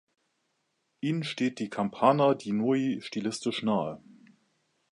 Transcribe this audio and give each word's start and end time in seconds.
Ihnen 1.01 1.23
stehen 1.23 1.53
die 1.53 1.69
Campana-Dinoi 1.69 2.99
stilistisch 3.03 3.61
nahe. 3.61 4.01